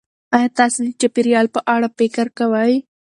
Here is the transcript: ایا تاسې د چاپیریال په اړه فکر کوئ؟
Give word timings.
ایا 0.35 0.49
تاسې 0.57 0.77
د 0.85 0.87
چاپیریال 1.01 1.47
په 1.55 1.59
اړه 1.73 1.87
فکر 1.97 2.25
کوئ؟ 2.37 2.73